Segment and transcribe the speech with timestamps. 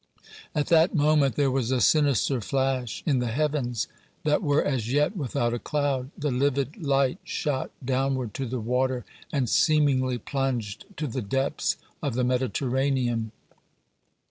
[0.55, 3.87] At that moment there was a sinister flash in the heavens,
[4.23, 6.09] that were as yet without a cloud.
[6.17, 12.15] The livid light shot downward to the water and seemingly plunged to the depths of
[12.15, 13.31] the Mediterranean.